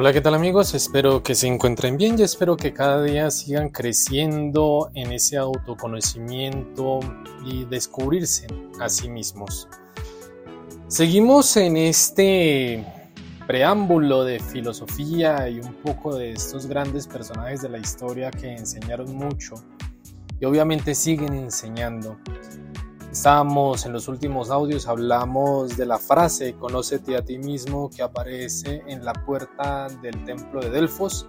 Hola, 0.00 0.12
¿qué 0.12 0.20
tal 0.20 0.34
amigos? 0.34 0.74
Espero 0.74 1.24
que 1.24 1.34
se 1.34 1.48
encuentren 1.48 1.96
bien 1.96 2.16
y 2.16 2.22
espero 2.22 2.56
que 2.56 2.72
cada 2.72 3.02
día 3.02 3.32
sigan 3.32 3.68
creciendo 3.70 4.92
en 4.94 5.10
ese 5.10 5.36
autoconocimiento 5.36 7.00
y 7.44 7.64
descubrirse 7.64 8.46
a 8.78 8.88
sí 8.88 9.08
mismos. 9.08 9.66
Seguimos 10.86 11.56
en 11.56 11.76
este 11.76 12.86
preámbulo 13.48 14.22
de 14.22 14.38
filosofía 14.38 15.48
y 15.48 15.58
un 15.58 15.74
poco 15.82 16.14
de 16.14 16.30
estos 16.30 16.66
grandes 16.66 17.08
personajes 17.08 17.62
de 17.62 17.68
la 17.68 17.78
historia 17.78 18.30
que 18.30 18.52
enseñaron 18.52 19.12
mucho 19.16 19.56
y 20.38 20.44
obviamente 20.44 20.94
siguen 20.94 21.34
enseñando. 21.34 22.20
Estábamos 23.10 23.86
en 23.86 23.94
los 23.94 24.06
últimos 24.06 24.50
audios, 24.50 24.86
hablamos 24.86 25.78
de 25.78 25.86
la 25.86 25.98
frase 25.98 26.54
Conócete 26.54 27.16
a 27.16 27.24
ti 27.24 27.38
mismo 27.38 27.88
que 27.88 28.02
aparece 28.02 28.82
en 28.86 29.02
la 29.02 29.14
puerta 29.14 29.88
del 30.02 30.24
templo 30.26 30.60
de 30.60 30.68
Delfos. 30.68 31.26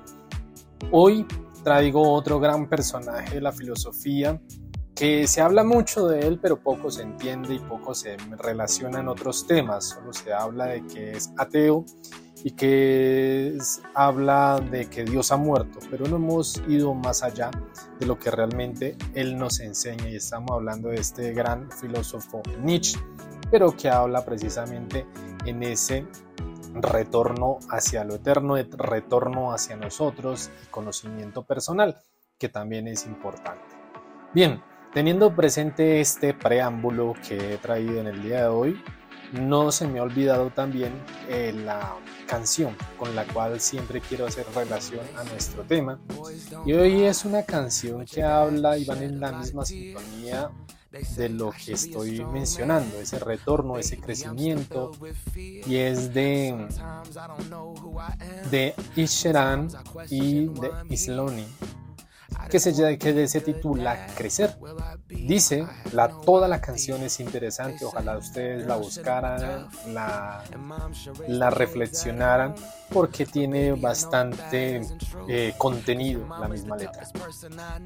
Hoy 0.91 1.25
traigo 1.63 2.11
otro 2.11 2.37
gran 2.41 2.67
personaje 2.67 3.35
de 3.35 3.41
la 3.41 3.53
filosofía 3.53 4.41
que 4.99 5.27
se 5.27 5.39
habla 5.39 5.63
mucho 5.63 6.09
de 6.09 6.27
él, 6.27 6.39
pero 6.41 6.59
poco 6.59 6.91
se 6.91 7.03
entiende 7.03 7.53
y 7.53 7.59
poco 7.59 7.95
se 7.95 8.17
relaciona 8.37 8.99
en 8.99 9.07
otros 9.07 9.47
temas. 9.47 9.85
Solo 9.85 10.11
se 10.11 10.33
habla 10.33 10.65
de 10.65 10.85
que 10.87 11.11
es 11.11 11.31
ateo 11.37 11.85
y 12.43 12.51
que 12.51 13.57
habla 13.95 14.59
de 14.59 14.89
que 14.89 15.05
Dios 15.05 15.31
ha 15.31 15.37
muerto, 15.37 15.79
pero 15.89 16.05
no 16.05 16.17
hemos 16.17 16.61
ido 16.67 16.93
más 16.93 17.23
allá 17.23 17.49
de 17.97 18.05
lo 18.05 18.19
que 18.19 18.29
realmente 18.29 18.97
Él 19.13 19.37
nos 19.37 19.61
enseña 19.61 20.09
y 20.09 20.17
estamos 20.17 20.51
hablando 20.51 20.89
de 20.89 20.97
este 20.97 21.31
gran 21.31 21.71
filósofo 21.71 22.41
Nietzsche, 22.61 22.99
pero 23.49 23.71
que 23.77 23.87
habla 23.89 24.25
precisamente 24.25 25.07
en 25.45 25.63
ese 25.63 26.07
retorno 26.73 27.59
hacia 27.69 28.03
lo 28.03 28.15
eterno, 28.15 28.57
retorno 28.57 29.53
hacia 29.53 29.77
nosotros 29.77 30.51
y 30.61 30.67
conocimiento 30.67 31.43
personal, 31.43 32.01
que 32.37 32.49
también 32.49 32.89
es 32.89 33.05
importante. 33.05 33.63
Bien, 34.33 34.61
teniendo 34.93 35.35
presente 35.35 36.01
este 36.01 36.33
preámbulo 36.33 37.13
que 37.27 37.53
he 37.53 37.57
traído 37.57 37.99
en 37.99 38.07
el 38.07 38.23
día 38.23 38.43
de 38.43 38.47
hoy, 38.47 38.83
no 39.33 39.71
se 39.71 39.87
me 39.87 39.99
ha 39.99 40.03
olvidado 40.03 40.49
también 40.49 40.91
eh, 41.27 41.53
la 41.53 41.95
canción 42.27 42.75
con 42.97 43.15
la 43.15 43.25
cual 43.25 43.59
siempre 43.59 44.01
quiero 44.01 44.25
hacer 44.25 44.45
relación 44.55 45.05
a 45.15 45.23
nuestro 45.23 45.63
tema. 45.63 45.99
Y 46.65 46.73
hoy 46.73 47.03
es 47.03 47.25
una 47.25 47.43
canción 47.43 48.05
que 48.05 48.23
habla 48.23 48.77
y 48.77 48.85
van 48.85 49.03
en 49.03 49.19
la 49.19 49.31
misma 49.31 49.65
sintonía 49.65 50.49
de 51.15 51.29
lo 51.29 51.51
que 51.51 51.73
estoy 51.73 52.25
mencionando, 52.25 52.99
ese 52.99 53.19
retorno, 53.19 53.77
ese 53.77 53.99
crecimiento, 53.99 54.91
y 55.35 55.75
es 55.75 56.11
de, 56.11 56.67
de 58.49 58.73
Isheran 58.95 59.69
y 60.09 60.47
de 60.47 60.71
Isloni 60.89 61.45
que 62.49 62.59
se, 62.59 62.97
que 62.97 63.27
se 63.27 63.41
titula 63.41 64.07
Crecer. 64.15 64.57
Dice, 65.07 65.67
la, 65.91 66.09
toda 66.09 66.47
la 66.47 66.61
canción 66.61 67.01
es 67.03 67.19
interesante, 67.19 67.85
ojalá 67.85 68.17
ustedes 68.17 68.65
la 68.65 68.75
buscaran, 68.75 69.67
la, 69.87 70.43
la 71.27 71.49
reflexionaran, 71.49 72.55
porque 72.91 73.25
tiene 73.25 73.73
bastante 73.73 74.81
eh, 75.27 75.53
contenido 75.57 76.27
la 76.39 76.47
misma 76.47 76.75
letra. 76.75 77.07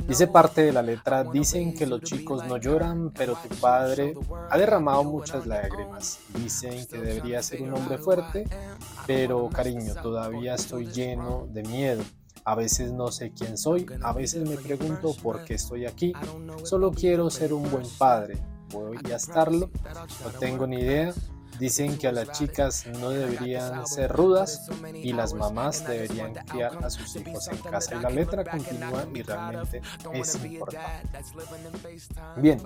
Dice 0.08 0.28
parte 0.28 0.62
de 0.62 0.72
la 0.72 0.82
letra, 0.82 1.24
dicen 1.24 1.74
que 1.74 1.86
los 1.86 2.02
chicos 2.02 2.46
no 2.46 2.58
lloran, 2.58 3.12
pero 3.12 3.36
tu 3.36 3.56
padre 3.56 4.14
ha 4.50 4.58
derramado 4.58 5.04
muchas 5.04 5.46
lágrimas. 5.46 6.20
Dicen 6.36 6.86
que 6.88 6.98
debería 6.98 7.44
ser 7.44 7.62
un 7.62 7.74
hombre 7.74 7.98
fuerte, 7.98 8.48
pero 9.06 9.50
cariño, 9.50 9.94
todavía 10.02 10.56
estoy 10.56 10.88
lleno 10.88 11.48
de 11.50 11.64
miedo. 11.64 12.04
A 12.46 12.56
veces 12.56 12.92
no 12.92 13.12
sé 13.12 13.32
quién 13.32 13.58
soy, 13.58 13.86
a 14.02 14.12
veces 14.12 14.48
me 14.48 14.58
pregunto 14.58 15.16
por 15.22 15.46
qué 15.46 15.54
estoy 15.54 15.86
aquí. 15.86 16.14
Solo 16.64 16.92
quiero 16.92 17.30
ser 17.30 17.54
un 17.54 17.70
buen 17.72 17.88
padre. 17.98 18.38
¿Voy 18.72 18.98
a 19.12 19.16
estarlo? 19.16 19.70
No 20.24 20.30
tengo 20.40 20.68
ni 20.68 20.78
idea. 20.78 21.14
Dicen 21.60 21.98
que 21.98 22.08
a 22.08 22.12
las 22.12 22.32
chicas 22.32 22.86
no 23.00 23.12
deberían 23.12 23.86
ser 23.86 24.12
rudas 24.12 24.68
y 24.96 25.14
las 25.14 25.34
mamás 25.34 25.86
deberían 25.86 26.34
criar 26.34 26.84
a 26.84 26.90
sus 26.90 27.16
hijos 27.16 27.48
en 27.48 27.58
casa. 27.58 27.96
Y 27.96 28.00
la 28.00 28.10
letra 28.10 28.44
continúa 28.44 29.06
y 29.14 29.22
realmente 29.22 29.82
es 30.14 30.36
importante. 30.36 31.20
Bien, 32.38 32.60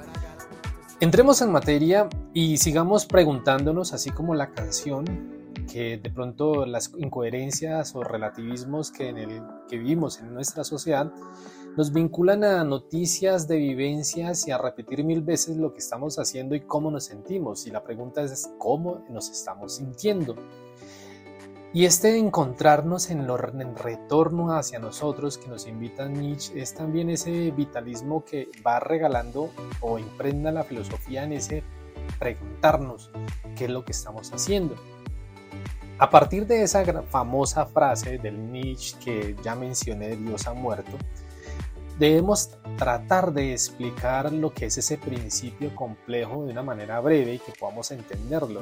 entremos 1.02 1.42
en 1.42 1.52
materia 1.52 2.08
y 2.34 2.58
sigamos 2.58 3.06
preguntándonos, 3.06 3.92
así 3.94 4.10
como 4.10 4.34
la 4.34 4.52
canción, 4.52 5.37
que 5.68 5.98
de 5.98 6.10
pronto 6.10 6.66
las 6.66 6.92
incoherencias 6.98 7.96
o 7.96 8.04
relativismos 8.04 8.92
que, 8.92 9.10
en 9.10 9.18
el, 9.18 9.42
que 9.70 9.78
vivimos 9.78 10.20
en 10.20 10.34
nuestra 10.34 10.64
sociedad 10.64 11.12
nos 11.78 11.94
vinculan 11.94 12.44
a 12.44 12.64
noticias 12.64 13.48
de 13.48 13.58
vivencias 13.58 14.48
y 14.48 14.52
a 14.52 14.58
repetir 14.58 15.04
mil 15.04 15.22
veces 15.22 15.58
lo 15.58 15.74
que 15.74 15.80
estamos 15.80 16.18
haciendo 16.18 16.56
y 16.56 16.62
cómo 16.62 16.90
nos 16.90 17.06
sentimos. 17.06 17.68
Y 17.68 17.72
la 17.72 17.84
pregunta 17.84 18.24
es 18.24 18.50
cómo 18.58 19.06
nos 19.10 19.30
estamos 19.30 19.76
sintiendo. 19.76 20.36
Y 21.74 21.86
este 21.86 22.18
encontrarnos 22.18 23.12
en, 23.12 23.28
lo, 23.28 23.38
en 23.38 23.76
retorno 23.76 24.54
hacia 24.54 24.80
nosotros 24.80 25.38
que 25.38 25.50
nos 25.50 25.68
invita 25.68 26.08
Nietzsche 26.08 26.60
es 26.60 26.74
también 26.74 27.12
ese 27.12 27.52
vitalismo 27.52 28.26
que 28.26 28.50
va 28.66 28.80
regalando 28.80 29.52
o 29.82 30.00
impregna 30.00 30.52
la 30.52 30.64
filosofía 30.64 31.26
en 31.26 31.34
ese 31.34 31.64
preguntarnos 32.18 33.12
qué 33.56 33.66
es 33.66 33.70
lo 33.70 33.86
que 33.86 33.92
estamos 33.92 34.32
haciendo. 34.32 34.76
A 36.00 36.12
partir 36.12 36.46
de 36.46 36.62
esa 36.62 36.84
famosa 37.04 37.66
frase 37.66 38.20
del 38.20 38.52
Nietzsche 38.52 38.98
que 39.04 39.36
ya 39.44 39.56
mencioné, 39.56 40.16
Dios 40.16 40.46
ha 40.46 40.54
muerto, 40.54 40.92
debemos 41.98 42.52
tratar 42.78 43.34
de 43.34 43.54
explicar 43.54 44.32
lo 44.32 44.54
que 44.54 44.68
es 44.68 44.78
ese 44.78 45.00
principio 45.00 45.76
complejo 45.76 46.46
de 46.46 46.52
una 46.52 46.62
manera 46.62 47.00
breve 47.00 47.34
y 47.34 47.40
que 47.40 47.52
podamos 47.60 47.90
entenderlo. 47.90 48.62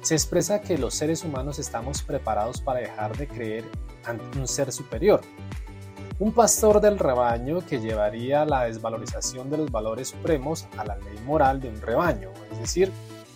Se 0.00 0.14
expresa 0.14 0.60
que 0.60 0.76
los 0.76 0.94
seres 0.94 1.22
humanos 1.22 1.60
estamos 1.60 2.02
preparados 2.02 2.60
para 2.60 2.80
dejar 2.80 3.16
de 3.16 3.28
creer 3.28 3.64
ante 4.04 4.36
un 4.36 4.48
ser 4.48 4.72
superior. 4.72 5.20
Un 6.18 6.32
pastor 6.32 6.80
del 6.80 6.98
rebaño 6.98 7.64
que 7.64 7.80
llevaría 7.80 8.44
la 8.44 8.64
desvalorización 8.64 9.50
de 9.50 9.58
los 9.58 9.70
valores 9.70 10.08
supremos 10.08 10.66
a 10.76 10.84
la 10.84 10.96
ley 10.96 11.18
moral 11.24 11.60
de 11.60 11.68
un 11.68 11.80
rebaño, 11.80 12.30
es 12.50 12.58
decir, 12.58 12.90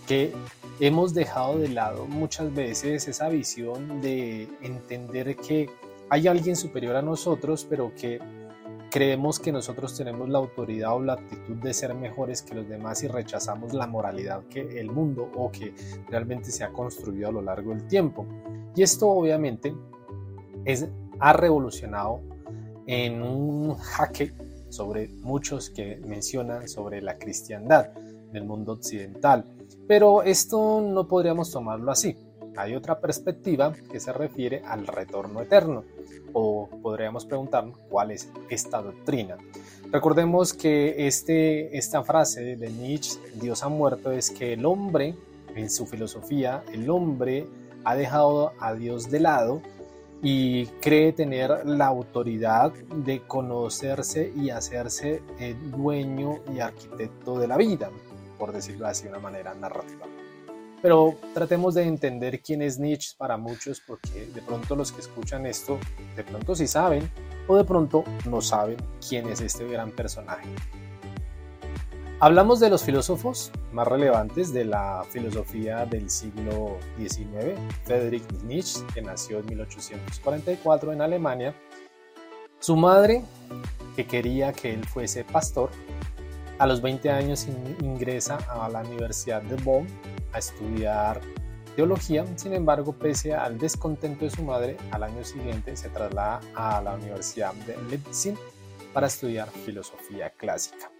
que 0.09 0.33
hemos 0.81 1.15
dejado 1.15 1.59
de 1.59 1.69
lado 1.69 2.07
muchas 2.07 2.53
veces 2.55 3.09
esa 3.09 3.29
visión 3.29 4.01
de 4.01 4.49
entender 4.63 5.37
que 5.37 5.71
hay 6.09 6.29
alguien 6.29 6.57
superior 6.57 6.97
a 6.97 7.03
nosotros, 7.03 7.67
pero 7.69 7.93
que 7.95 8.21
creemos 8.91 9.41
que 9.41 9.53
nosotros 9.53 9.97
tenemos 9.97 10.29
la 10.29 10.39
autoridad 10.39 10.95
o 10.95 11.01
la 11.01 11.15
actitud 11.15 11.57
de 11.57 11.75
ser 11.75 11.95
mejores 11.95 12.43
que 12.43 12.55
los 12.55 12.69
demás 12.69 13.03
y 13.03 13.09
rechazamos 13.09 13.75
la 13.75 13.87
moralidad 13.87 14.45
que 14.49 14.81
el 14.81 14.91
mundo 14.91 15.31
o 15.35 15.51
que 15.51 15.75
realmente 16.09 16.51
se 16.51 16.65
ha 16.65 16.73
construido 16.73 17.29
a 17.29 17.33
lo 17.33 17.43
largo 17.43 17.71
del 17.71 17.87
tiempo. 17.89 18.27
Y 18.75 18.83
esto 18.83 19.09
obviamente 19.09 19.75
es, 20.65 20.89
ha 21.19 21.33
revolucionado 21.33 22.21
en 22.87 23.23
un 23.23 23.75
jaque 23.77 24.33
sobre 24.69 25.09
muchos 25.09 25.71
que 25.71 25.97
mencionan 26.07 26.69
sobre 26.69 27.03
la 27.03 27.19
cristiandad 27.19 27.89
del 28.33 28.45
mundo 28.45 28.73
occidental 28.73 29.56
pero 29.87 30.23
esto 30.23 30.81
no 30.81 31.07
podríamos 31.07 31.51
tomarlo 31.51 31.93
así. 31.93 32.17
Hay 32.57 32.75
otra 32.75 33.01
perspectiva 33.01 33.73
que 33.91 34.01
se 34.01 34.13
refiere 34.13 34.63
al 34.65 34.87
retorno 34.87 35.43
eterno, 35.43 35.85
o 36.33 36.69
podríamos 36.83 37.27
preguntar 37.27 37.67
cuál 37.89 38.11
es 38.11 38.31
esta 38.49 38.81
doctrina. 38.81 39.37
Recordemos 39.91 40.55
que 40.55 41.07
este, 41.07 41.77
esta 41.77 42.03
frase 42.03 42.57
de 42.57 42.71
Nietzsche, 42.71 43.19
Dios 43.35 43.63
ha 43.63 43.69
muerto, 43.69 44.11
es 44.11 44.31
que 44.31 44.55
el 44.55 44.65
hombre, 44.65 45.15
en 45.55 45.71
su 45.71 45.87
filosofía, 45.87 46.65
el 46.73 46.89
hombre 46.91 47.47
ha 47.85 47.95
dejado 47.95 48.53
a 48.59 48.75
Dios 48.75 49.11
de 49.11 49.21
lado 49.21 49.63
y 50.23 50.67
cree 50.81 51.13
tener 51.13 51.67
la 51.67 51.87
autoridad 51.87 52.73
de 52.73 53.21
conocerse 53.27 54.33
y 54.35 54.51
hacerse 54.51 55.23
el 55.39 55.71
dueño 55.71 56.41
y 56.53 56.61
arquitecto 56.61 57.39
de 57.39 57.47
la 57.47 57.57
vida 57.57 57.91
por 58.39 58.53
decirlo 58.53 58.87
así 58.87 59.05
de 59.05 59.11
una 59.11 59.19
manera 59.19 59.55
narrativa. 59.55 60.07
Pero 60.83 61.17
tratemos 61.35 61.75
de 61.75 61.85
entender 61.85 62.41
quién 62.41 62.63
es 62.63 62.79
Nietzsche 62.79 63.15
para 63.17 63.37
muchos, 63.37 63.81
porque 63.81 64.27
de 64.27 64.43
pronto 64.43 64.77
los 64.77 64.93
que 64.93 65.01
escuchan 65.01 65.47
esto, 65.47 65.79
de 66.15 66.23
pronto 66.23 66.55
sí 66.55 66.67
saben, 66.67 67.11
o 67.49 67.57
de 67.57 67.65
pronto 67.65 68.05
no 68.29 68.41
saben 68.41 68.77
quién 69.07 69.29
es 69.29 69.41
este 69.41 69.67
gran 69.67 69.91
personaje. 69.91 70.49
Hablamos 72.19 72.61
de 72.61 72.71
los 72.71 72.83
filósofos 72.83 73.53
más 73.73 73.87
relevantes 73.87 74.51
de 74.55 74.65
la 74.65 75.05
filosofía 75.11 75.85
del 75.85 76.09
siglo 76.09 76.79
XIX, 76.97 77.59
Friedrich 77.85 78.25
Nietzsche, 78.45 78.81
que 78.95 79.03
nació 79.03 79.41
en 79.41 79.47
1844 79.47 80.95
en 80.95 81.03
Alemania. 81.03 81.55
Su 82.59 82.75
madre, 82.75 83.23
que 83.97 84.07
quería 84.07 84.55
que 84.55 84.73
él 84.73 84.87
fuese 84.87 85.25
pastor, 85.25 85.69
a 86.59 86.67
los 86.67 86.81
20 86.81 87.11
años 87.11 87.47
ingresa 87.83 88.39
a 88.49 88.69
la 88.69 88.81
Universidad 88.81 89.43
de 89.43 89.57
Bonn 89.57 89.87
a 90.33 90.39
estudiar 90.39 91.21
teología, 91.75 92.25
sin 92.37 92.55
embargo, 92.55 92.93
pese 92.93 93.35
al 93.35 93.59
descontento 93.59 94.25
de 94.25 94.31
su 94.31 94.43
madre, 94.43 94.77
al 94.91 95.03
año 95.03 95.23
siguiente 95.23 95.77
se 95.77 95.91
traslada 95.91 96.41
a 96.55 96.81
la 96.81 96.95
Universidad 96.95 97.53
de 97.67 97.77
Leipzig 97.91 98.37
para 98.95 99.09
estudiar 99.09 99.51
filosofía 99.51 100.31
clásica. 100.31 100.91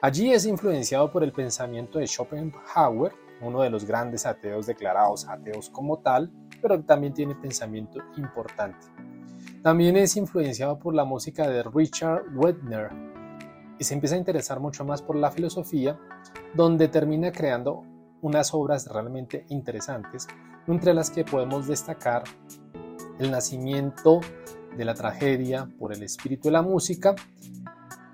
Allí 0.00 0.32
es 0.32 0.46
influenciado 0.46 1.10
por 1.10 1.24
el 1.24 1.32
pensamiento 1.32 1.98
de 1.98 2.06
Schopenhauer, 2.06 3.12
uno 3.40 3.62
de 3.62 3.70
los 3.70 3.84
grandes 3.84 4.24
ateos 4.24 4.66
declarados 4.66 5.26
ateos 5.28 5.68
como 5.70 5.98
tal, 5.98 6.30
pero 6.62 6.80
también 6.82 7.12
tiene 7.12 7.34
pensamiento 7.34 7.98
importante. 8.16 8.86
También 9.62 9.96
es 9.96 10.16
influenciado 10.16 10.78
por 10.78 10.94
la 10.94 11.04
música 11.04 11.48
de 11.48 11.62
Richard 11.64 12.24
Wagner 12.34 13.09
y 13.80 13.84
se 13.84 13.94
empieza 13.94 14.14
a 14.14 14.18
interesar 14.18 14.60
mucho 14.60 14.84
más 14.84 15.02
por 15.02 15.16
la 15.16 15.32
filosofía, 15.32 15.98
donde 16.54 16.86
termina 16.86 17.32
creando 17.32 17.82
unas 18.20 18.54
obras 18.54 18.86
realmente 18.86 19.44
interesantes, 19.48 20.28
entre 20.68 20.94
las 20.94 21.10
que 21.10 21.24
podemos 21.24 21.66
destacar 21.66 22.22
el 23.18 23.32
nacimiento 23.32 24.20
de 24.76 24.84
la 24.84 24.94
tragedia 24.94 25.68
por 25.78 25.92
el 25.92 26.04
espíritu 26.04 26.48
de 26.48 26.52
la 26.52 26.62
música, 26.62 27.16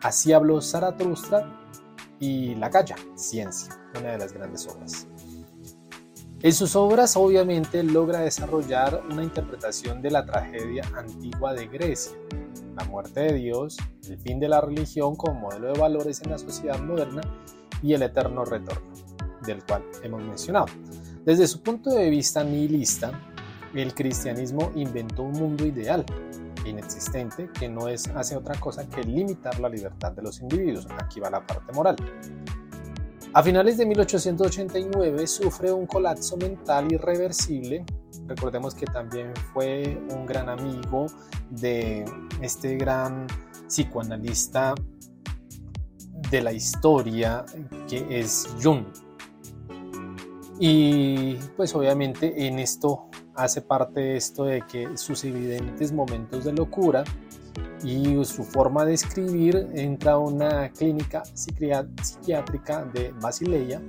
Así 0.03 0.33
habló 0.33 0.61
Zaratustra 0.61 1.51
y 2.21 2.55
La 2.55 2.71
Calla, 2.71 2.95
Ciencia, 3.17 3.77
una 3.99 4.13
de 4.13 4.19
las 4.19 4.33
grandes 4.33 4.69
obras. 4.69 5.09
En 6.43 6.53
sus 6.53 6.77
obras 6.77 7.17
obviamente 7.17 7.83
logra 7.83 8.21
desarrollar 8.21 9.03
una 9.11 9.23
interpretación 9.23 10.03
de 10.03 10.11
la 10.11 10.27
tragedia 10.27 10.85
antigua 10.95 11.55
de 11.55 11.67
Grecia, 11.67 12.13
la 12.77 12.85
muerte 12.85 13.21
de 13.21 13.33
Dios, 13.33 13.79
el 14.09 14.19
fin 14.19 14.39
de 14.39 14.49
la 14.49 14.61
religión 14.61 15.17
como 15.17 15.41
modelo 15.41 15.73
de 15.73 15.81
valores 15.81 16.21
en 16.23 16.31
la 16.31 16.39
sociedad 16.39 16.79
moderna 16.79 17.23
y 17.83 17.95
el 17.95 18.03
eterno 18.03 18.45
retorno, 18.45 18.93
del 19.47 19.65
cual 19.65 19.83
hemos 20.03 20.23
mencionado. 20.23 20.67
Desde 21.25 21.47
su 21.47 21.63
punto 21.63 21.91
de 21.91 22.11
vista 22.11 22.45
nihilista, 22.45 23.19
el 23.75 23.95
cristianismo 23.95 24.73
inventó 24.75 25.23
un 25.23 25.33
mundo 25.33 25.65
ideal, 25.65 26.05
inexistente, 26.67 27.49
que 27.59 27.69
no 27.69 27.89
es, 27.89 28.09
hace 28.09 28.37
otra 28.37 28.61
cosa 28.61 28.87
que 28.89 29.03
limitar 29.03 29.59
la 29.59 29.71
libertad 29.71 30.13
de 30.13 30.23
los 30.23 30.41
individuos. 30.41 30.87
Aquí 30.99 31.19
va 31.19 31.31
la 31.31 31.47
parte 31.47 31.73
moral. 31.73 31.97
A 33.37 33.43
finales 33.43 33.77
de 33.77 33.85
1889 33.85 35.27
sufre 35.27 35.71
un 35.71 35.85
colapso 35.85 36.39
mental 36.39 36.91
irreversible. 36.91 37.85
Recordemos 38.27 38.75
que 38.75 38.87
también 38.87 39.35
fue 39.53 40.03
un 40.09 40.25
gran 40.25 40.49
amigo 40.49 41.05
de 41.51 42.07
este 42.41 42.79
gran 42.79 43.27
psicoanalista 43.69 44.75
de 46.31 46.41
la 46.41 46.51
historia 46.55 47.45
que 47.87 48.07
es 48.21 48.49
Jung. 48.63 48.87
Y 50.59 51.35
pues 51.59 51.75
obviamente 51.75 52.47
en 52.47 52.59
esto 52.59 53.11
hace 53.35 53.61
parte 53.61 54.17
esto 54.17 54.45
de 54.45 54.63
que 54.63 54.97
sus 54.97 55.25
evidentes 55.25 55.93
momentos 55.93 56.45
de 56.45 56.55
locura 56.55 57.05
y 57.83 58.25
su 58.25 58.45
forma 58.45 58.85
de 58.85 58.95
escribir 58.95 59.69
entra 59.75 60.13
a 60.13 60.19
una 60.19 60.71
clínica 60.71 61.23
psiquiátrica 61.25 62.85
de 62.87 63.13
Basileia 63.21 63.81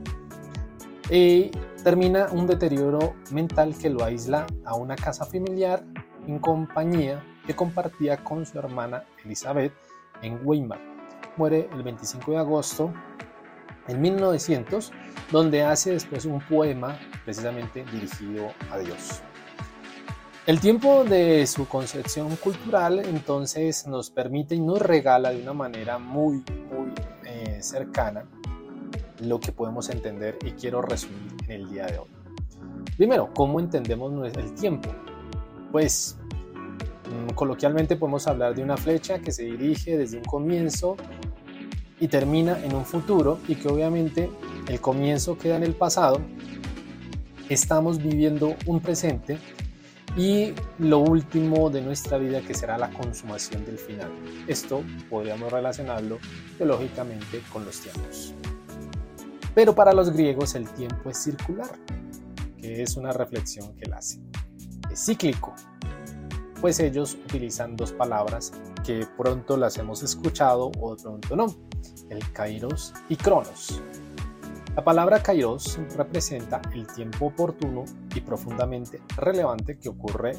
y 1.10 1.52
termina 1.84 2.28
un 2.32 2.48
deterioro 2.48 3.16
mental 3.32 3.76
que 3.80 3.90
lo 3.90 4.04
aísla 4.04 4.46
a 4.66 4.76
una 4.76 4.96
casa 4.96 5.26
familiar 5.26 5.84
en 6.28 6.40
compañía 6.40 7.24
que 7.46 7.56
compartía 7.56 8.18
con 8.24 8.46
su 8.46 8.60
hermana 8.60 9.04
Elizabeth 9.24 9.74
en 10.22 10.40
Weimar. 10.44 10.80
Muere 11.38 11.70
el 11.74 11.84
25 11.84 12.32
de 12.32 12.38
agosto 12.38 12.94
en 13.88 14.02
1900, 14.02 14.92
donde 15.32 15.64
hace 15.64 15.92
después 15.92 16.26
un 16.26 16.42
poema 16.42 17.00
precisamente 17.24 17.86
dirigido 17.86 18.52
a 18.70 18.80
Dios. 18.80 19.22
El 20.48 20.62
tiempo 20.62 21.04
de 21.04 21.46
su 21.46 21.68
concepción 21.68 22.38
cultural 22.38 23.00
entonces 23.00 23.86
nos 23.86 24.10
permite 24.10 24.56
y 24.56 24.62
nos 24.62 24.82
regala 24.82 25.32
de 25.32 25.42
una 25.42 25.52
manera 25.52 25.98
muy, 26.00 26.42
muy 26.72 26.94
eh, 27.26 27.58
cercana 27.60 28.24
lo 29.20 29.42
que 29.42 29.52
podemos 29.52 29.90
entender 29.90 30.40
y 30.46 30.52
quiero 30.52 30.82
resumir 30.82 31.34
en 31.44 31.52
el 31.52 31.70
día 31.70 31.88
de 31.88 31.98
hoy. 31.98 32.08
Primero, 32.96 33.30
¿cómo 33.34 33.60
entendemos 33.60 34.14
el 34.38 34.56
tiempo? 34.56 34.88
Pues 35.70 36.18
mm, 37.12 37.34
coloquialmente 37.34 37.98
podemos 37.98 38.26
hablar 38.26 38.56
de 38.56 38.64
una 38.64 38.78
flecha 38.78 39.20
que 39.20 39.34
se 39.34 39.44
dirige 39.44 39.98
desde 39.98 40.16
un 40.16 40.24
comienzo 40.24 40.96
y 42.00 42.08
termina 42.08 42.58
en 42.64 42.74
un 42.74 42.86
futuro 42.86 43.40
y 43.50 43.56
que 43.56 43.68
obviamente 43.68 44.32
el 44.70 44.80
comienzo 44.80 45.38
queda 45.38 45.58
en 45.58 45.64
el 45.64 45.76
pasado. 45.76 46.22
Estamos 47.50 48.02
viviendo 48.02 48.56
un 48.66 48.80
presente 48.80 49.40
y 50.18 50.56
lo 50.80 51.00
último 51.00 51.70
de 51.70 51.82
nuestra 51.82 52.18
vida 52.18 52.42
que 52.42 52.56
será 52.56 52.78
la 52.78 52.90
consumación 52.90 53.64
del 53.66 53.78
final. 53.78 54.12
Esto 54.48 54.84
podríamos 55.10 55.52
relacionarlo 55.52 56.18
teológicamente 56.58 57.42
con 57.54 57.64
los 57.64 57.80
tiempos. 57.80 58.34
Pero 59.54 59.76
para 59.76 59.94
los 59.94 60.12
griegos 60.12 60.56
el 60.56 60.68
tiempo 60.72 61.12
es 61.12 61.24
circular, 61.24 61.70
que 62.58 62.82
es 62.82 62.98
una 62.98 63.12
reflexión 63.12 63.76
que 63.76 63.86
él 63.86 63.94
hace. 63.94 64.20
Es 64.92 65.06
cíclico, 65.06 65.54
pues 66.62 66.80
ellos 66.80 67.14
utilizan 67.14 67.76
dos 67.76 67.92
palabras 67.92 68.52
que 68.84 69.06
pronto 69.18 69.56
las 69.56 69.78
hemos 69.78 70.02
escuchado 70.02 70.72
o 70.80 70.96
pronto 70.96 71.36
no, 71.36 71.56
el 72.10 72.32
kairos 72.34 72.94
y 73.08 73.16
cronos. 73.16 73.82
La 74.78 74.84
palabra 74.84 75.24
kairos 75.24 75.80
representa 75.98 76.62
el 76.72 76.86
tiempo 76.86 77.26
oportuno 77.26 77.84
y 78.14 78.22
profundamente 78.22 79.02
relevante 79.16 79.80
que 79.80 79.90
ocurre 79.90 80.34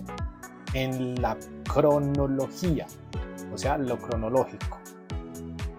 en 0.75 1.21
la 1.21 1.37
cronología, 1.65 2.87
o 3.53 3.59
sea, 3.59 3.77
lo 3.79 3.99
cronológico, 3.99 4.79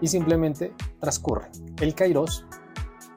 y 0.02 0.08
simplemente 0.08 0.74
transcurre. 1.00 1.48
El 1.80 1.94
kairos 1.94 2.44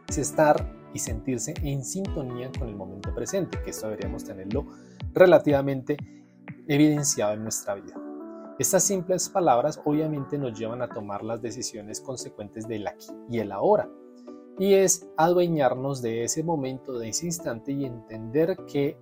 es 0.07 0.17
estar 0.17 0.65
y 0.93 1.00
sentirse 1.00 1.53
en 1.62 1.83
sintonía 1.83 2.50
con 2.57 2.69
el 2.69 2.77
momento 2.77 3.13
presente, 3.13 3.62
que 3.63 3.71
esto 3.71 3.89
deberíamos 3.89 4.23
tenerlo 4.23 4.65
relativamente 5.12 5.97
evidenciado 6.69 7.33
en 7.33 7.43
nuestra 7.43 7.75
vida. 7.75 7.95
Estas 8.59 8.83
simples 8.83 9.27
palabras 9.27 9.81
obviamente 9.83 10.38
nos 10.38 10.57
llevan 10.57 10.81
a 10.81 10.88
tomar 10.88 11.21
las 11.21 11.41
decisiones 11.41 12.00
consecuentes 12.00 12.65
del 12.65 12.88
aquí 12.88 13.07
y 13.29 13.39
el 13.39 13.51
ahora, 13.51 13.89
y 14.60 14.74
es 14.74 15.07
adueñarnos 15.17 16.01
de 16.01 16.24
ese 16.24 16.43
momento, 16.43 16.98
de 17.00 17.10
ese 17.10 17.27
instante 17.27 17.72
y 17.72 17.86
entender 17.86 18.57
que 18.67 18.98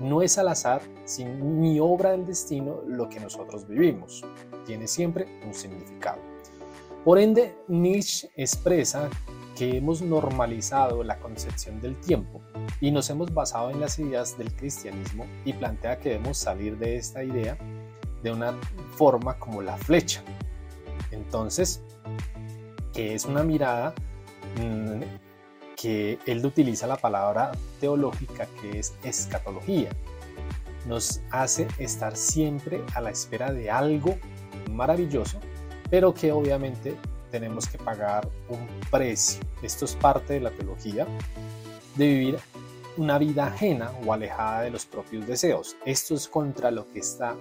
no 0.00 0.22
es 0.22 0.38
al 0.38 0.48
azar 0.48 0.82
ni 1.18 1.80
obra 1.80 2.12
del 2.12 2.26
destino 2.26 2.82
lo 2.86 3.08
que 3.08 3.20
nosotros 3.20 3.66
vivimos. 3.66 4.24
Tiene 4.66 4.86
siempre 4.86 5.26
un 5.46 5.54
significado. 5.54 6.20
Por 7.04 7.18
ende, 7.18 7.56
Nietzsche 7.68 8.28
expresa 8.36 9.08
que 9.56 9.78
hemos 9.78 10.02
normalizado 10.02 11.02
la 11.02 11.18
concepción 11.18 11.80
del 11.80 11.96
tiempo 12.00 12.40
y 12.80 12.90
nos 12.90 13.10
hemos 13.10 13.32
basado 13.32 13.70
en 13.70 13.80
las 13.80 13.98
ideas 13.98 14.38
del 14.38 14.54
cristianismo 14.54 15.26
y 15.44 15.52
plantea 15.52 15.98
que 15.98 16.10
debemos 16.10 16.38
salir 16.38 16.78
de 16.78 16.96
esta 16.96 17.24
idea 17.24 17.58
de 18.22 18.30
una 18.30 18.56
forma 18.96 19.38
como 19.38 19.62
la 19.62 19.76
flecha. 19.76 20.22
Entonces, 21.10 21.82
que 22.92 23.14
es 23.14 23.24
una 23.24 23.42
mirada 23.42 23.94
que 25.80 26.18
él 26.26 26.44
utiliza 26.44 26.86
la 26.86 26.96
palabra 26.96 27.52
teológica 27.80 28.46
que 28.60 28.78
es 28.78 28.94
escatología. 29.04 29.90
Nos 30.86 31.20
hace 31.30 31.68
estar 31.78 32.16
siempre 32.16 32.82
a 32.94 33.00
la 33.00 33.10
espera 33.10 33.52
de 33.52 33.70
algo 33.70 34.16
maravilloso, 34.70 35.38
pero 35.90 36.14
que 36.14 36.32
obviamente 36.32 36.96
tenemos 37.30 37.68
que 37.68 37.78
pagar 37.78 38.28
un 38.48 38.66
precio. 38.90 39.42
Esto 39.62 39.84
es 39.84 39.94
parte 39.94 40.34
de 40.34 40.40
la 40.40 40.50
teología, 40.50 41.06
de 41.96 42.06
vivir 42.06 42.38
una 42.96 43.18
vida 43.18 43.46
ajena 43.46 43.92
o 44.04 44.12
alejada 44.12 44.62
de 44.62 44.70
los 44.70 44.86
propios 44.86 45.26
deseos. 45.26 45.76
Esto 45.84 46.14
es 46.14 46.26
contra 46.26 46.70
lo 46.70 46.88
que 46.88 46.98
está 47.00 47.36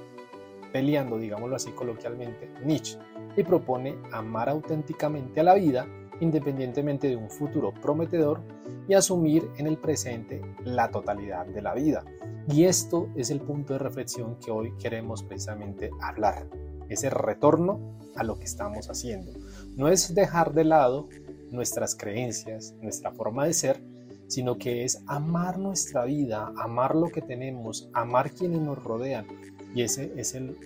peleando, 0.72 1.18
digámoslo 1.18 1.56
así 1.56 1.72
coloquialmente, 1.72 2.52
Nietzsche, 2.64 3.00
y 3.36 3.44
propone 3.44 3.98
amar 4.12 4.50
auténticamente 4.50 5.40
a 5.40 5.44
la 5.44 5.56
vida 5.56 5.88
independientemente 6.20 7.08
de 7.08 7.16
un 7.16 7.30
futuro 7.30 7.74
prometedor 7.74 8.42
y 8.88 8.94
asumir 8.94 9.50
en 9.58 9.68
el 9.68 9.78
presente 9.78 10.42
la 10.64 10.90
totalidad 10.90 11.46
de 11.46 11.62
la 11.62 11.74
vida. 11.74 12.04
Y 12.48 12.64
esto 12.66 13.10
es 13.16 13.30
el 13.30 13.42
punto 13.42 13.74
de 13.74 13.80
reflexión 13.80 14.38
que 14.40 14.52
hoy 14.52 14.74
queremos 14.78 15.24
precisamente 15.24 15.92
hablar, 16.02 16.48
ese 16.90 17.10
retorno 17.10 17.98
a 18.16 18.24
lo 18.24 18.38
que 18.38 18.46
estamos 18.46 18.90
haciendo. 18.90 19.34
No 19.76 19.90
es 19.90 20.16
dejar 20.16 20.54
de 20.54 20.64
lado 20.64 21.10
nuestras 21.52 21.96
creencias, 21.96 22.74
nuestra 22.82 23.12
forma 23.12 23.46
de 23.46 23.54
ser, 23.54 23.82
sino 24.28 24.58
que 24.58 24.84
es 24.84 25.04
amar 25.08 25.58
nuestra 25.58 26.06
vida, 26.06 26.52
amar 26.58 26.96
lo 26.96 27.10
que 27.10 27.22
tenemos, 27.22 27.90
amar 27.94 28.32
quienes 28.32 28.62
nos 28.62 28.82
rodean. 28.82 29.26
Y 29.74 29.84
ese 29.84 30.14
es 30.18 30.34
el 30.36 30.58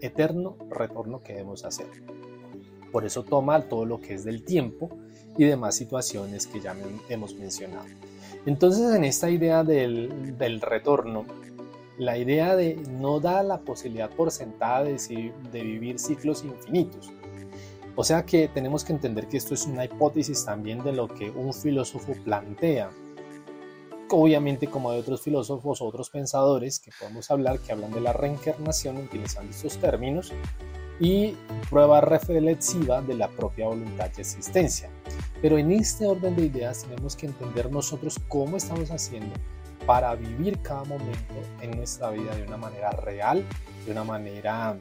eterno 0.00 0.56
retorno 0.70 1.22
que 1.22 1.34
debemos 1.34 1.64
hacer. 1.64 2.19
Por 2.92 3.04
eso 3.04 3.22
toma 3.22 3.60
todo 3.68 3.84
lo 3.84 4.00
que 4.00 4.14
es 4.14 4.24
del 4.24 4.44
tiempo 4.44 4.90
y 5.36 5.44
demás 5.44 5.76
situaciones 5.76 6.46
que 6.46 6.60
ya 6.60 6.74
hemos 7.08 7.34
mencionado. 7.34 7.86
Entonces 8.46 8.94
en 8.94 9.04
esta 9.04 9.30
idea 9.30 9.64
del, 9.64 10.60
retorno, 10.60 11.24
la 11.98 12.16
idea 12.16 12.56
de 12.56 12.76
no 12.90 13.20
da 13.20 13.42
la 13.42 13.60
posibilidad 13.60 14.10
por 14.10 14.30
sentada 14.30 14.84
de, 14.84 15.32
de 15.52 15.62
vivir 15.62 15.98
ciclos 15.98 16.44
infinitos. 16.44 17.12
O 17.96 18.04
sea 18.04 18.24
que 18.24 18.48
tenemos 18.48 18.84
que 18.84 18.92
entender 18.92 19.28
que 19.28 19.36
esto 19.36 19.54
es 19.54 19.66
una 19.66 19.84
hipótesis 19.84 20.44
también 20.44 20.82
de 20.82 20.92
lo 20.92 21.08
que 21.08 21.30
un 21.30 21.52
filósofo 21.52 22.14
plantea. 22.24 22.90
Obviamente 24.10 24.68
como 24.68 24.90
de 24.90 25.00
otros 25.00 25.20
filósofos, 25.20 25.82
otros 25.82 26.10
pensadores 26.10 26.80
que 26.80 26.90
podemos 26.98 27.30
hablar, 27.30 27.60
que 27.60 27.72
hablan 27.72 27.92
de 27.92 28.00
la 28.00 28.12
reencarnación 28.12 28.96
utilizando 28.96 29.50
estos 29.50 29.78
términos 29.78 30.32
y 31.00 31.34
prueba 31.70 32.00
reflexiva 32.02 33.00
de 33.00 33.14
la 33.14 33.28
propia 33.28 33.66
voluntad 33.66 34.10
de 34.10 34.22
existencia. 34.22 34.90
Pero 35.42 35.58
en 35.58 35.72
este 35.72 36.06
orden 36.06 36.36
de 36.36 36.46
ideas 36.46 36.84
tenemos 36.84 37.16
que 37.16 37.26
entender 37.26 37.72
nosotros 37.72 38.20
cómo 38.28 38.58
estamos 38.58 38.90
haciendo 38.90 39.34
para 39.86 40.14
vivir 40.14 40.60
cada 40.60 40.84
momento 40.84 41.34
en 41.62 41.70
nuestra 41.72 42.10
vida 42.10 42.34
de 42.36 42.42
una 42.42 42.58
manera 42.58 42.90
real, 42.90 43.44
de 43.86 43.92
una 43.92 44.04
manera 44.04 44.78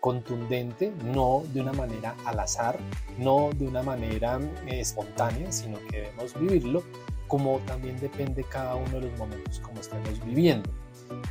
contundente, 0.00 0.92
no 1.04 1.42
de 1.52 1.60
una 1.60 1.72
manera 1.72 2.14
al 2.24 2.38
azar, 2.38 2.78
no 3.18 3.50
de 3.56 3.66
una 3.66 3.82
manera 3.82 4.38
eh, 4.66 4.80
espontánea, 4.80 5.50
sino 5.50 5.78
que 5.90 6.02
debemos 6.02 6.38
vivirlo 6.38 6.84
como 7.26 7.58
también 7.66 7.98
depende 7.98 8.44
cada 8.44 8.76
uno 8.76 9.00
de 9.00 9.08
los 9.08 9.18
momentos 9.18 9.58
como 9.60 9.80
estemos 9.80 10.24
viviendo. 10.24 10.70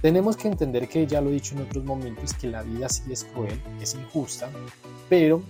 Tenemos 0.01 0.37
que 0.37 0.47
entender 0.47 0.87
que 0.87 1.07
ya 1.07 1.21
lo 1.21 1.29
he 1.29 1.33
dicho 1.33 1.55
en 1.55 1.63
otros 1.63 1.83
momentos 1.83 2.33
que 2.33 2.47
la 2.47 2.63
vida 2.63 2.89
sí 2.89 3.11
es 3.11 3.23
cruel, 3.23 3.61
es 3.81 3.95
injusta, 3.95 4.49
pero 5.09 5.41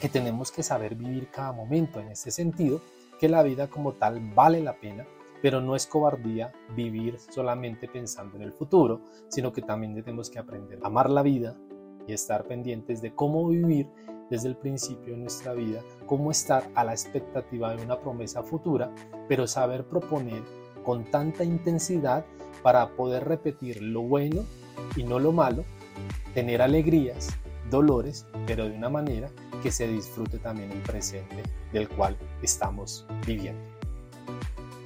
que 0.00 0.08
tenemos 0.08 0.52
que 0.52 0.62
saber 0.62 0.94
vivir 0.94 1.28
cada 1.30 1.52
momento 1.52 2.00
en 2.00 2.08
ese 2.08 2.30
sentido, 2.30 2.80
que 3.18 3.28
la 3.28 3.42
vida 3.42 3.68
como 3.68 3.94
tal 3.94 4.20
vale 4.34 4.60
la 4.60 4.74
pena 4.74 5.06
pero 5.42 5.60
no 5.60 5.76
es 5.76 5.86
cobardía 5.86 6.52
vivir 6.74 7.18
solamente 7.18 7.88
pensando 7.88 8.36
en 8.36 8.42
el 8.42 8.52
futuro, 8.52 9.00
sino 9.28 9.52
que 9.52 9.62
también 9.62 9.94
tenemos 9.94 10.30
que 10.30 10.38
aprender 10.38 10.78
a 10.82 10.86
amar 10.86 11.10
la 11.10 11.22
vida 11.22 11.56
y 12.06 12.12
estar 12.12 12.44
pendientes 12.44 13.02
de 13.02 13.14
cómo 13.14 13.46
vivir 13.48 13.88
desde 14.30 14.48
el 14.48 14.56
principio 14.56 15.14
de 15.14 15.20
nuestra 15.20 15.54
vida, 15.54 15.82
cómo 16.06 16.30
estar 16.30 16.70
a 16.74 16.84
la 16.84 16.92
expectativa 16.92 17.74
de 17.74 17.82
una 17.82 17.98
promesa 17.98 18.42
futura, 18.42 18.94
pero 19.28 19.46
saber 19.46 19.84
proponer 19.86 20.42
con 20.84 21.04
tanta 21.10 21.44
intensidad 21.44 22.26
para 22.62 22.88
poder 22.90 23.24
repetir 23.24 23.82
lo 23.82 24.02
bueno 24.02 24.44
y 24.96 25.04
no 25.04 25.18
lo 25.18 25.32
malo, 25.32 25.64
tener 26.34 26.62
alegrías, 26.62 27.30
dolores, 27.70 28.26
pero 28.46 28.68
de 28.68 28.76
una 28.76 28.88
manera 28.88 29.28
que 29.62 29.70
se 29.70 29.88
disfrute 29.88 30.38
también 30.38 30.70
el 30.70 30.80
presente 30.80 31.42
del 31.72 31.88
cual 31.88 32.16
estamos 32.42 33.06
viviendo. 33.26 33.60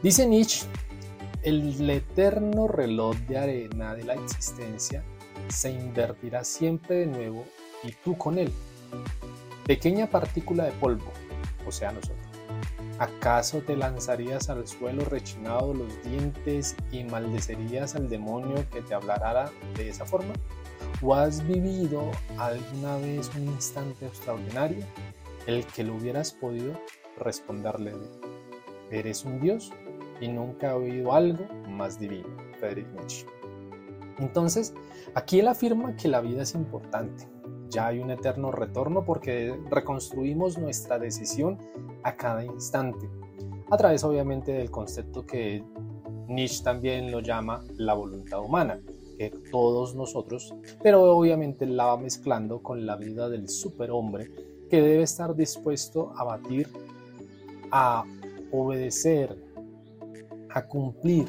Dice 0.02 0.26
Nietzsche, 0.26 0.67
el 1.43 1.88
eterno 1.91 2.69
reloj 2.69 3.17
de 3.29 3.38
arena 3.38 3.95
de 3.95 4.05
la 4.05 4.14
existencia 4.14 5.05
se 5.49 5.71
invertirá 5.71 6.45
siempre 6.45 6.97
de 6.97 7.07
nuevo 7.07 7.45
y 7.83 7.93
tú 8.05 8.17
con 8.17 8.38
él. 8.38 8.52
Pequeña 9.67 10.07
partícula 10.09 10.64
de 10.64 10.73
polvo, 10.73 11.12
o 11.67 11.73
sea 11.73 11.93
nosotros. 11.93 12.22
¿Acaso 13.02 13.62
te 13.62 13.76
lanzarías 13.76 14.49
al 14.49 14.64
suelo 14.68 15.04
rechinado 15.04 15.75
los 15.75 16.02
dientes 16.04 16.76
y 16.92 17.02
maldecerías 17.02 17.97
al 17.97 18.09
demonio 18.09 18.64
que 18.71 18.80
te 18.80 18.94
hablará 18.94 19.50
de 19.75 19.88
esa 19.88 20.06
forma? 20.06 20.32
¿O 21.02 21.12
has 21.12 21.44
vivido 21.44 22.09
alguna 22.38 22.99
vez 22.99 23.28
un 23.35 23.47
instante 23.47 24.06
extraordinario 24.06 24.85
el 25.49 25.66
que 25.66 25.82
lo 25.82 25.97
hubieras 25.97 26.32
podido 26.32 26.78
responderle? 27.18 27.92
¿Eres 28.92 29.25
un 29.25 29.40
dios? 29.40 29.73
y 30.23 30.28
nunca 30.28 30.71
he 30.71 30.75
oído 30.75 31.12
algo 31.12 31.44
más 31.68 31.99
divino. 31.99 32.28
Friedrich 32.61 32.87
Nietzsche. 32.92 33.26
Entonces, 34.18 34.73
aquí 35.14 35.40
él 35.40 35.49
afirma 35.49 35.97
que 35.97 36.06
la 36.06 36.21
vida 36.21 36.42
es 36.42 36.54
importante. 36.54 37.26
Ya 37.73 37.87
hay 37.87 38.00
un 38.00 38.11
eterno 38.11 38.52
retorno 38.52 39.02
porque 39.02 39.59
reconstruimos 39.71 40.59
nuestra 40.59 40.99
decisión 40.99 41.59
a 42.02 42.14
cada 42.17 42.45
instante, 42.45 43.09
a 43.71 43.76
través 43.79 44.05
obviamente 44.05 44.52
del 44.52 44.71
concepto 44.71 45.25
que 45.25 45.64
Nietzsche 46.29 46.62
también 46.62 47.11
lo 47.11 47.21
llama 47.21 47.64
la 47.79 47.95
voluntad 47.95 48.41
humana, 48.41 48.79
que 49.17 49.31
todos 49.50 49.95
nosotros, 49.95 50.55
pero 50.83 51.02
obviamente 51.17 51.64
la 51.64 51.87
va 51.87 51.97
mezclando 51.97 52.62
con 52.62 52.85
la 52.85 52.97
vida 52.97 53.31
del 53.31 53.49
superhombre 53.49 54.31
que 54.69 54.83
debe 54.83 55.02
estar 55.02 55.35
dispuesto 55.35 56.12
a 56.14 56.25
batir, 56.25 56.69
a 57.71 58.05
obedecer, 58.50 59.35
a 60.50 60.67
cumplir 60.67 61.26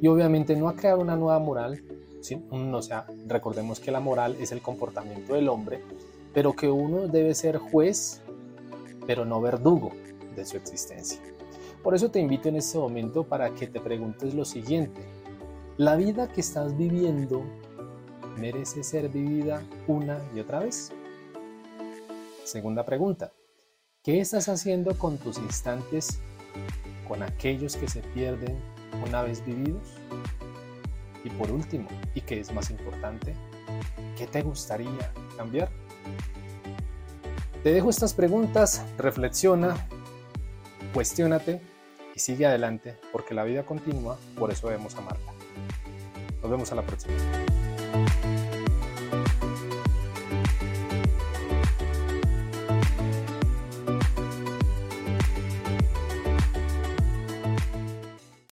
y 0.00 0.06
obviamente 0.06 0.54
no 0.54 0.68
a 0.68 0.76
crear 0.76 0.98
una 0.98 1.16
nueva 1.16 1.40
moral, 1.40 1.82
o 2.32 2.82
sea, 2.82 3.06
recordemos 3.26 3.80
que 3.80 3.90
la 3.90 4.00
moral 4.00 4.36
es 4.40 4.52
el 4.52 4.62
comportamiento 4.62 5.34
del 5.34 5.48
hombre, 5.48 5.82
pero 6.32 6.54
que 6.54 6.70
uno 6.70 7.06
debe 7.08 7.34
ser 7.34 7.58
juez, 7.58 8.22
pero 9.06 9.24
no 9.24 9.40
verdugo 9.40 9.92
de 10.34 10.44
su 10.44 10.56
existencia. 10.56 11.20
Por 11.82 11.94
eso 11.94 12.10
te 12.10 12.20
invito 12.20 12.48
en 12.48 12.56
este 12.56 12.78
momento 12.78 13.24
para 13.24 13.50
que 13.50 13.66
te 13.66 13.78
preguntes 13.78 14.34
lo 14.34 14.44
siguiente. 14.44 15.02
¿La 15.76 15.96
vida 15.96 16.28
que 16.28 16.40
estás 16.40 16.76
viviendo 16.76 17.42
merece 18.38 18.82
ser 18.82 19.08
vivida 19.10 19.62
una 19.86 20.18
y 20.34 20.40
otra 20.40 20.60
vez? 20.60 20.92
Segunda 22.44 22.84
pregunta. 22.84 23.32
¿Qué 24.02 24.20
estás 24.20 24.48
haciendo 24.48 24.96
con 24.98 25.18
tus 25.18 25.38
instantes 25.38 26.20
con 27.06 27.22
aquellos 27.22 27.76
que 27.76 27.88
se 27.88 28.00
pierden 28.00 28.56
una 29.06 29.22
vez 29.22 29.44
vividos? 29.44 29.98
Y 31.24 31.30
por 31.30 31.50
último, 31.50 31.88
y 32.14 32.20
que 32.20 32.38
es 32.38 32.52
más 32.52 32.70
importante, 32.70 33.34
¿qué 34.16 34.26
te 34.26 34.42
gustaría 34.42 35.12
cambiar? 35.36 35.70
Te 37.62 37.72
dejo 37.72 37.88
estas 37.88 38.12
preguntas, 38.12 38.84
reflexiona, 38.98 39.74
cuestiónate 40.92 41.62
y 42.14 42.18
sigue 42.18 42.46
adelante, 42.46 42.96
porque 43.10 43.34
la 43.34 43.44
vida 43.44 43.64
continúa, 43.64 44.18
por 44.38 44.52
eso 44.52 44.68
debemos 44.68 44.94
amarla. 44.96 45.32
Nos 46.42 46.50
vemos 46.50 46.70
a 46.72 46.74
la 46.74 46.82
próxima. 46.82 47.14